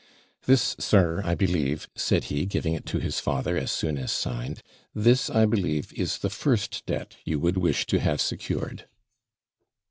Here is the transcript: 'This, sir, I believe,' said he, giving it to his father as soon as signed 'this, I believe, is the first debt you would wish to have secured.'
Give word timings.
'This, 0.47 0.75
sir, 0.79 1.21
I 1.23 1.35
believe,' 1.35 1.87
said 1.93 2.23
he, 2.23 2.47
giving 2.47 2.73
it 2.73 2.87
to 2.87 2.97
his 2.97 3.19
father 3.19 3.55
as 3.55 3.71
soon 3.71 3.99
as 3.99 4.11
signed 4.11 4.63
'this, 4.95 5.29
I 5.29 5.45
believe, 5.45 5.93
is 5.93 6.17
the 6.17 6.31
first 6.31 6.83
debt 6.87 7.17
you 7.23 7.37
would 7.39 7.57
wish 7.57 7.85
to 7.85 7.99
have 7.99 8.19
secured.' 8.19 8.87